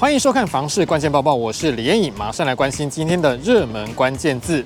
[0.00, 4.64] 欢迎收看《房市关键报报》，我是李彦颖，马上来关心今天的热门关键字。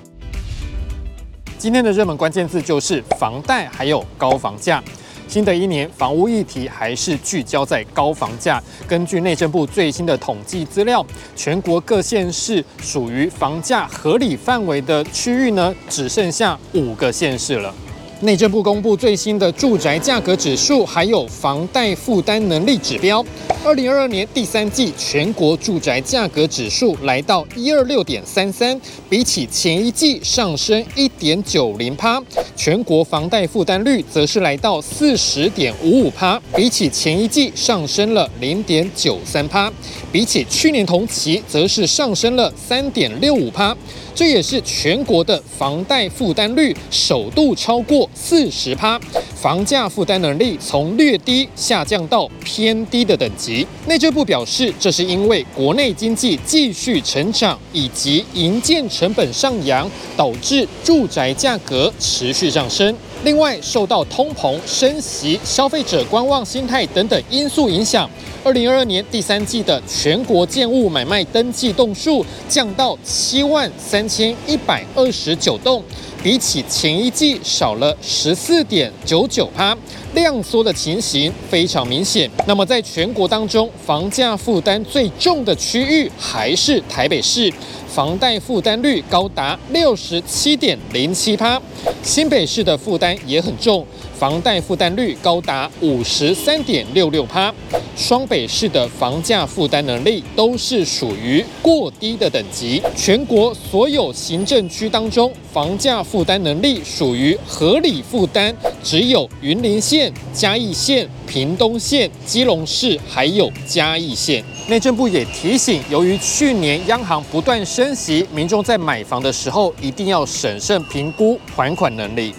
[1.58, 4.80] 今天的热门关键字就是房贷，还有高房价。
[5.26, 8.62] 新的一年，房屋议题还是聚焦在高房价。
[8.86, 17.74] 根据内政部最新的统计资料，全国各县市属于房价合理范围的区域呢，只剩下五个县市了。
[18.20, 23.24] 内政部公布最新的住宅价格指数，还有房贷负担能力指标。
[23.64, 32.22] 二零二二年第三季全国住宅价格指数来到一二六点三三，比起前一季上升一点九零趴。
[32.56, 39.70] 全国房贷负担率则是来到四十点五五趴，比起前一季上升了零点九三趴，
[40.12, 43.76] 比起去年同期则是上升了三点六五趴。
[44.14, 48.98] 这也是全国的房贷负担率首度超过四十趴，
[49.44, 53.66] 房价负担能力从略低下降到偏低的等级。
[53.86, 59.86] 内政部表示，这是因为国内经济继续成长以及营建成本上扬，
[60.16, 62.96] 导致住宅价格持续上升。
[63.22, 68.08] 另外，受到通膨、升息、消费者观望心态等等因素影响，
[68.42, 75.82] 二零二二年第三季的全国建物买卖登记栋数降到七万三千一百二十九栋，
[76.22, 79.76] 比起前一季少了十四点九九趴，
[80.14, 82.30] 量缩的情形非常明显。
[82.46, 87.52] 那么，在全国当中，房价负担最重的区域还是台北市。
[87.94, 91.62] 房贷负担率高达六十七点零七趴，
[92.02, 93.86] 新北市的负担也很重，
[94.18, 97.54] 房贷负担率高达五十三点六六趴，
[97.96, 102.82] 双北市的房价负担能力都是属于过低的等级。
[102.96, 114.42] 全国所有行政区当中，房价负担能力属于合理负担，只有云林县、嘉义县、屏东县、基隆市还有嘉义县。
[114.66, 122.34] 内政部也提醒，由于去年央行不断升息，民众在买房的时候一定要审慎评估还款能力。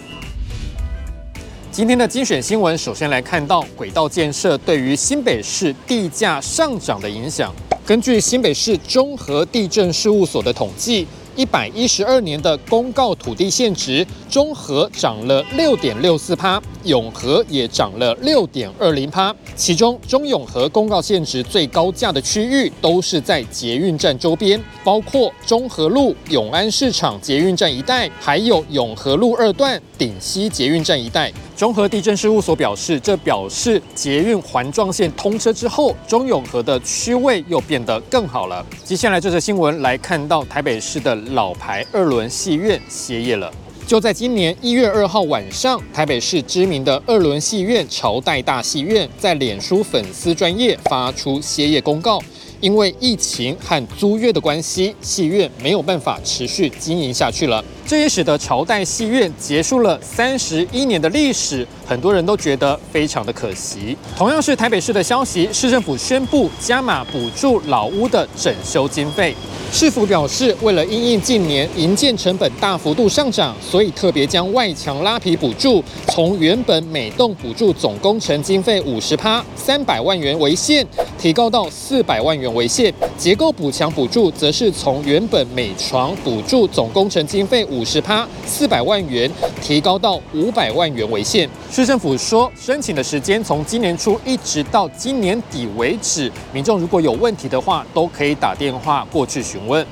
[1.72, 7.54] 今天的精选新闻，首先来看到轨道建设对于新北市地价上涨的影响。
[7.86, 11.06] 根据新北市综合地震事务所的统计。
[11.36, 19.36] 一百一十二年的公告土地现值，中和涨了六点六四趴，永和也涨了六点二零趴。
[19.54, 31.32] 其中中永和公告现值最高价的区域，都是在捷运站周边，包括中和路永安市场捷运站一带，还有永和路二段顶溪捷运站一带。
[31.56, 38.66] 中和地震事务所表示，这表示捷运环状线通车之后，中永和的区位又变得更好了。
[38.84, 43.50] 接下来这则新闻来看到台北市的老牌二轮戏院歇业了。
[43.88, 52.20] 就在今年一月二号晚上，台北市知名的二轮戏院朝代大戏院在脸书粉丝专页发出歇业公告。
[52.62, 57.64] 因为疫情和租约的关系，戏院没有办法持续经营下去了。
[57.88, 63.96] 这也使得朝代戏院结束了三十一年的历史，很多人都觉得非常的可惜。
[64.18, 69.36] 同样是台北市的消息，市政府宣布加码补助老屋的整修经费。
[69.72, 80.86] 市府表示，为了因应近年营建成本大幅度上涨，所以特别将外墙拉皮补助从原本每栋补助总工程经费五十趴三百万元为限，
[81.20, 82.92] 提高到四百万元为限。
[83.18, 89.30] 结构补强补助则是从原本每床补助总工程经费五十趴四百万元，
[89.62, 91.50] 提高到五百万元为限。
[91.70, 99.86] 市政府说，申请的时间从今年初一直到今年底为止，民众如果有问题的话，都可以打电话过去询问。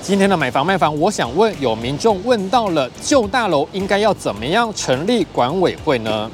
[0.00, 6.30] 今天的买房卖房，我想问，有民众问到了旧大楼应该要怎么样成立管委会呢？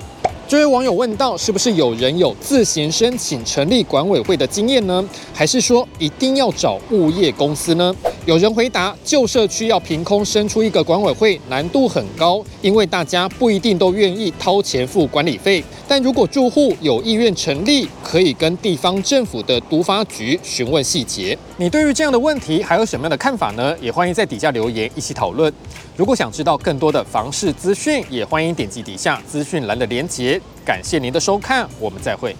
[0.47, 5.05] 这位网友问到：“是不是有人有自行申请成立管委会的经验呢？
[5.35, 7.95] 还是说一定要找物业公司呢？”
[8.29, 15.65] 有人回答：“旧社区要凭空生出一个管委会，难度很高，因为大家不一定都愿意掏钱付管理费。
[15.89, 23.75] 但如果住户有意愿成立，可以跟地方政府的都发局询问细节。”你对于这样的问题还有什么样的看法呢？
[23.81, 25.51] 也欢迎在底下留言一起讨论。
[25.97, 30.39] 如果想知道更多的房市资讯，也欢迎点击底下资讯栏的连结。
[30.67, 32.37] 感谢您的收看，我们再会。